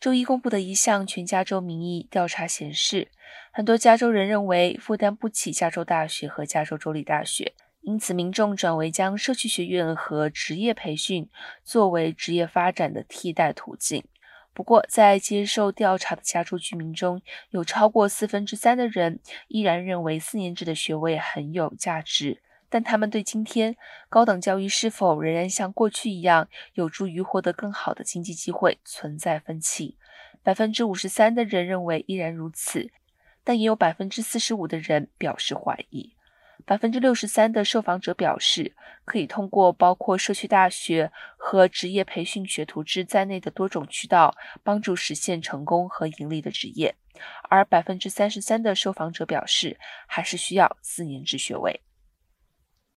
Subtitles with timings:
[0.00, 3.08] 周一公布的一项全加州民意调查显示，
[3.52, 7.52] 很多加州人认为负担不起加州大学和加州州立大学，
[7.82, 11.28] 因此民众转为将社区学院和职业培训
[11.62, 14.02] 作为职业发展的替代途径。
[14.54, 17.20] 不过，在接受调查的加州居民中，
[17.50, 22.40] 有超过四分之三的人依然认为四年制的学位很有价值。
[22.70, 23.76] 但他们对今天
[24.08, 29.98] 高等教育是否仍然像过去一样有助于获得更好的经济机会存在分歧。
[30.42, 32.90] 百分之五十三的人认为依然如此，
[33.44, 36.14] 但也有百分之四十五的人表示怀疑。
[36.64, 46.94] 百分之六十三的受访者表示可以通过包括社区大学和职业培训学徒制在内的多种渠道帮助实现成功和盈利的职业，
[47.48, 51.80] 而百分之三十三的受访者表示还是需要四年制学位。